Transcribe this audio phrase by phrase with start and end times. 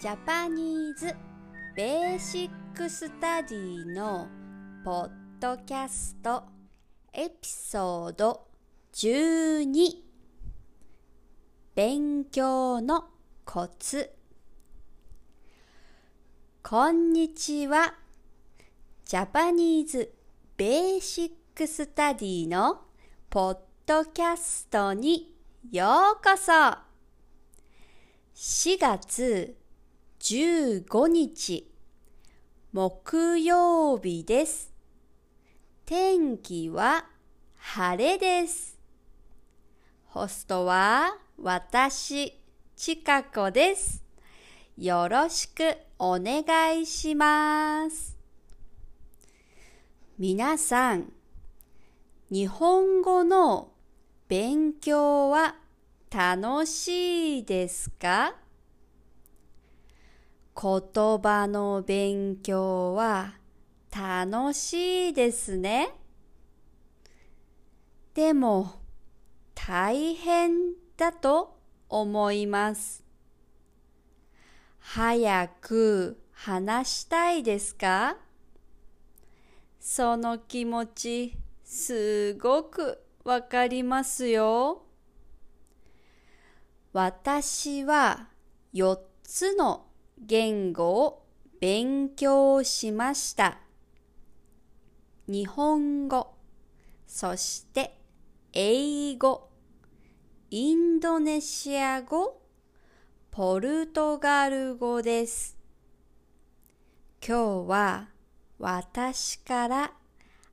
[0.00, 1.14] Japanese
[1.76, 4.28] Basic Study の
[4.82, 6.44] ポッドキャスト
[7.12, 8.48] エピソード
[8.94, 9.96] 12
[11.74, 13.08] 勉強の
[13.44, 14.10] コツ
[16.62, 17.92] こんにちは
[19.04, 20.14] Japanese
[20.56, 22.80] Basic Study の
[23.28, 25.30] ポッドキャストに
[25.70, 26.52] ようこそ
[28.34, 29.59] 4月
[30.20, 31.66] 15日
[32.72, 34.70] 木曜日です。
[35.86, 37.06] 天気は
[37.56, 38.78] 晴れです。
[40.08, 42.38] ホストは私、
[42.76, 44.04] ちかこです。
[44.76, 48.18] よろしくお願いします。
[50.18, 51.10] 皆さん、
[52.30, 53.72] 日本語の
[54.28, 55.56] 勉強は
[56.10, 58.39] 楽しいですか？
[60.54, 63.34] 言葉の勉強は
[63.90, 65.90] 楽しいですね。
[68.14, 68.80] でも
[69.54, 71.58] 大変だと
[71.88, 73.02] 思います。
[74.78, 78.16] 早く話したいですか？
[79.78, 84.82] その気持ちすごくわかりますよ。
[86.92, 88.28] 私は
[88.74, 89.86] 4つの
[90.20, 91.26] 言語を
[91.60, 93.58] 勉強しました。
[95.26, 96.34] 日本語、
[97.06, 97.96] そして
[98.52, 99.48] 英語、
[100.50, 102.42] インドネシア語、
[103.30, 105.56] ポルトガル語です。
[107.26, 108.08] 今日は
[108.58, 109.92] 私から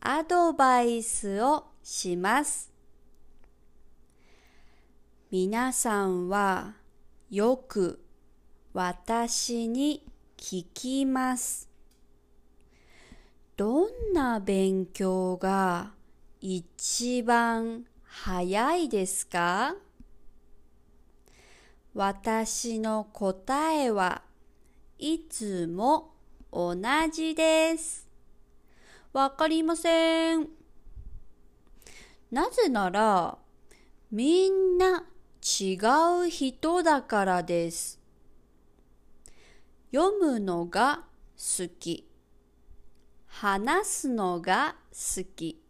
[0.00, 2.72] アドバイスをします。
[5.30, 6.74] 皆さんは
[7.30, 8.04] よく
[8.72, 11.68] 私に聞きます。
[13.56, 15.90] どんな勉強が
[16.40, 19.74] 一番早いですか？
[21.94, 24.22] 私の答えは
[24.98, 26.14] いつも
[26.52, 26.76] 同
[27.12, 28.08] じです。
[29.12, 30.48] わかりません。
[32.30, 33.36] なぜなら
[34.12, 35.04] みんな
[35.42, 35.76] 違
[36.24, 37.99] う人だからです。
[39.92, 41.04] 読むのが
[41.36, 42.06] 好き。
[43.26, 45.60] 話すのが好き。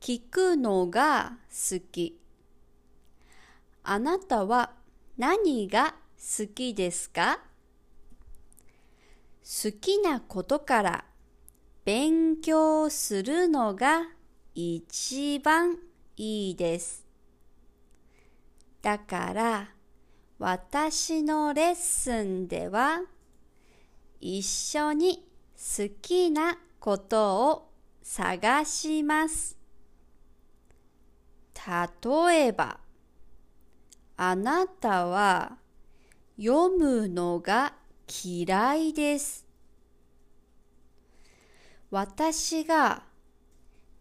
[0.00, 2.18] 聞くのが好き。
[3.82, 4.72] あなたは
[5.16, 7.40] 何が好きですか？
[9.42, 11.04] 好きなことから
[11.84, 14.02] 勉強するのが
[14.54, 15.78] 一番
[16.16, 17.06] いいです。
[18.82, 19.68] だから
[20.44, 23.02] 私のレッスンでは
[24.20, 27.70] 一緒に好きなことを
[28.02, 29.56] 探します。
[31.54, 32.80] 例えば、
[34.16, 35.58] あなたは
[36.36, 37.74] 読むのが
[38.24, 39.46] 嫌いです。
[41.92, 43.04] 私が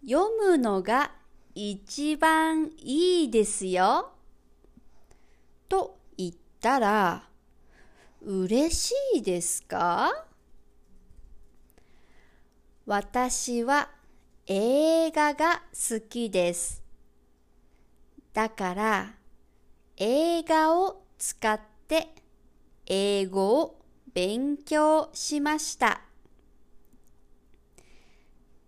[0.03, 1.11] 読むのが
[1.53, 4.13] 一番いいですよ。
[5.69, 6.00] と
[6.61, 7.23] たら
[8.21, 10.27] 嬉しいですか？
[12.85, 13.89] 私は
[14.45, 16.83] 映画が好きです。
[18.31, 19.15] だから
[19.97, 22.13] 映画を使って
[22.85, 23.81] 英語を
[24.13, 26.01] 勉強しました。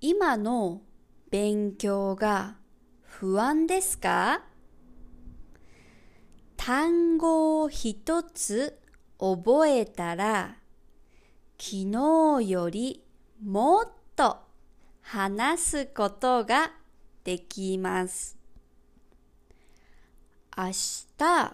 [0.01, 0.81] 今の
[1.29, 2.55] 勉強が
[3.01, 4.43] 不安ですか？
[6.65, 8.79] 単語を一つ
[9.19, 10.55] 覚えたら
[11.59, 11.91] 昨
[12.39, 13.03] 日より
[13.43, 14.37] もっと
[15.01, 16.71] 話すことが
[17.25, 18.37] できます。
[20.57, 20.67] 明
[21.17, 21.53] 日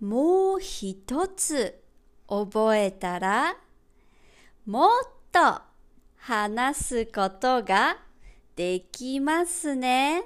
[0.00, 1.82] もう一つ
[2.28, 3.56] 覚えたら
[4.66, 4.90] もっ
[5.32, 5.62] と
[6.18, 7.96] 話すことが
[8.56, 10.22] できますね。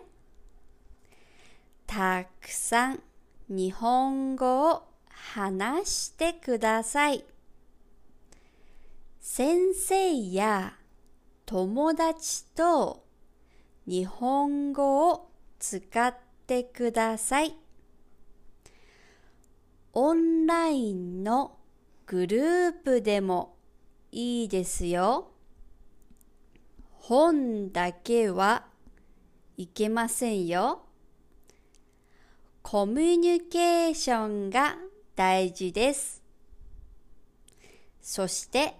[1.87, 3.08] たくさん
[3.51, 7.25] 日本語を話してください。
[9.21, 10.75] 先生や
[11.47, 13.07] 友達と
[13.87, 16.15] 日本語を使っ
[16.47, 17.57] てください。
[19.95, 21.57] オンラインの
[22.05, 23.57] グループでも
[24.13, 25.31] いいですよ。
[26.93, 28.67] 本だけは
[29.57, 30.88] いけませんよ。
[32.71, 34.77] コミュニケーションが
[35.17, 36.23] 大事です。
[38.03, 38.75] そして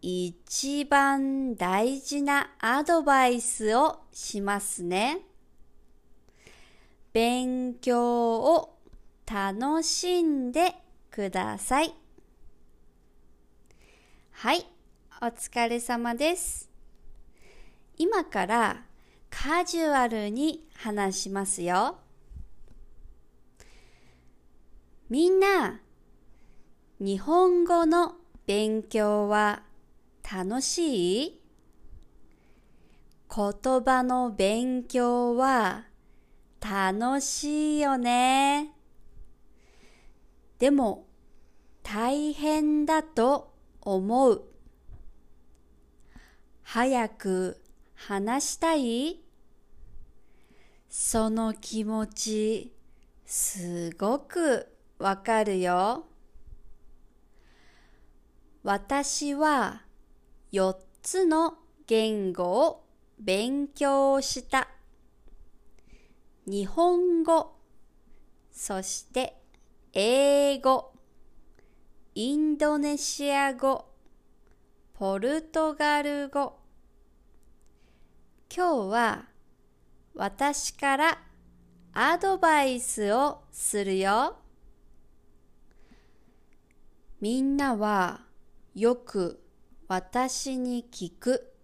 [0.00, 5.22] 一番大事なアドバイスをしますね。
[7.12, 8.78] 勉強を
[9.26, 10.72] 楽しんで
[11.10, 11.92] ください。
[14.30, 14.64] はい、
[15.20, 16.70] お疲れ様です。
[17.98, 18.84] 今から
[19.28, 21.98] カジュアルに話しますよ。
[25.10, 25.82] みんな、
[26.98, 28.14] 日本語の
[28.46, 29.62] 勉強は
[30.22, 31.40] 楽しい？
[33.28, 35.84] 言葉の勉強は
[36.58, 38.72] 楽しいよね？
[40.58, 41.06] でも
[41.82, 43.52] 大変だと
[43.82, 44.44] 思う。
[46.62, 47.60] 早く
[47.94, 49.20] 話したい？
[50.88, 52.72] その気持ち
[53.26, 56.06] すごくわかるよ。
[58.62, 59.82] 私は
[60.52, 62.84] 4つの言語を
[63.18, 64.68] 勉強した。
[66.46, 67.56] 日本語、
[68.50, 69.36] そして
[69.92, 70.92] 英語、
[72.14, 73.86] インドネシア語、
[74.94, 76.58] ポルトガル語。
[78.54, 79.24] 今日は
[80.14, 81.18] 私から
[81.92, 84.43] アドバイスをするよ。
[87.24, 88.20] みんなは
[88.74, 89.42] よく
[89.88, 91.54] 私に聞く。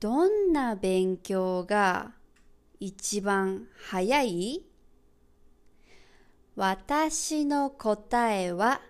[0.00, 2.12] どんな勉強が
[2.78, 4.64] 一番早い？
[6.56, 8.80] 私の答えは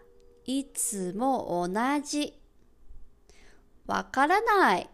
[0.47, 2.41] いつも同じ。
[3.89, 4.89] わからない。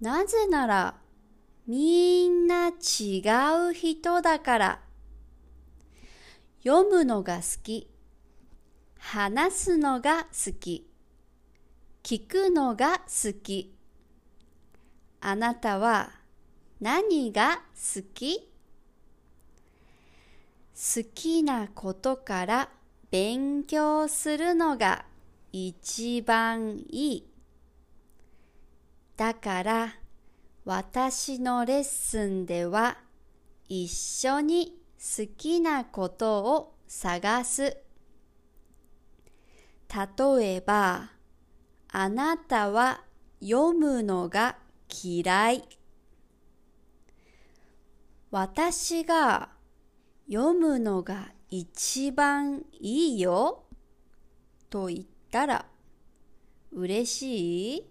[0.00, 0.96] なぜなら
[1.68, 3.22] みんな違
[3.70, 4.83] う人だから。
[6.66, 7.90] 読むのが好き。
[8.98, 10.90] 話すのが好き。
[12.02, 13.74] 聞くのが好き。
[15.20, 16.10] あなたは
[16.80, 18.50] 何が好き？
[20.74, 22.70] 好きなことから
[23.10, 25.04] 勉強するのが
[25.52, 27.30] 一番いい。
[29.18, 29.94] だから
[30.64, 32.96] 私のレッスンでは
[33.68, 37.62] 一緒に好きなことを探す。
[39.88, 41.10] 例えば、
[41.88, 43.04] あなたは
[43.40, 44.56] 読むのが
[44.88, 45.68] 嫌い。
[48.30, 49.50] 私が
[50.28, 53.64] 読むのが一番いいよ
[54.70, 55.66] と言ったら
[56.72, 57.90] 嬉しい？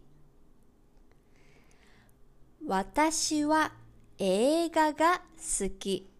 [2.65, 3.71] 私は
[4.17, 6.12] 映画が好き。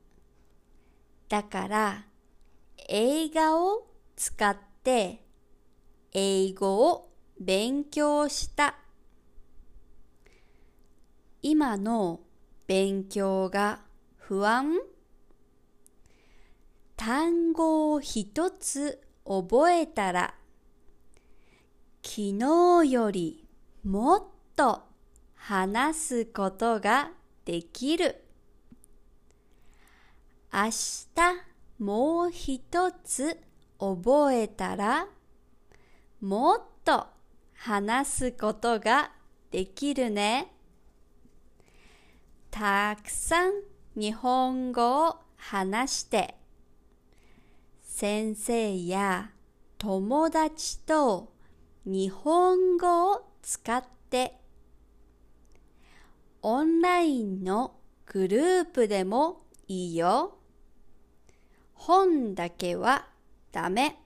[1.34, 2.06] だから
[2.88, 5.26] 映画を使って
[6.12, 7.10] 英語を
[7.40, 8.76] 勉強した。
[11.42, 12.20] 今の
[12.68, 13.80] 勉強が
[14.16, 14.78] 不安？
[16.98, 20.36] 単語を一つ覚えたら
[22.04, 23.44] 昨日より
[23.84, 24.24] もっ
[24.56, 24.84] と
[25.34, 27.10] 話すことが
[27.44, 28.23] できる
[30.56, 31.06] 明日
[31.80, 33.40] もう一つ
[33.80, 35.08] 覚えたら
[36.22, 37.08] もっと
[37.56, 39.12] 話すことが
[39.50, 40.54] できるね。
[42.52, 43.54] たくさん
[43.96, 46.36] 日本語を話して
[47.82, 49.32] 先生や
[49.80, 51.34] 友達と
[51.84, 54.40] 日本語を使って
[56.44, 57.74] オンラインの
[58.06, 60.38] グループでもいいよ。
[61.86, 63.08] 本だけは
[63.52, 63.98] ダメ。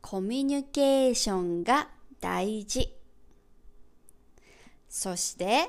[0.00, 2.92] コミュニケーションが大事。
[4.88, 5.68] そして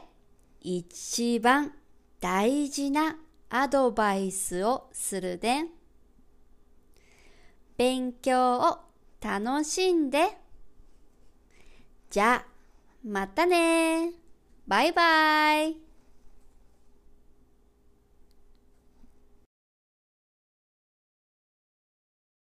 [0.59, 1.73] 一番
[2.19, 3.17] 大事な
[3.51, 5.65] アドバイスをするで。
[7.77, 8.79] 勉強を
[9.21, 10.35] 楽しんで。
[12.09, 12.45] じゃあ、
[13.05, 14.13] またね
[14.65, 15.88] バイバイ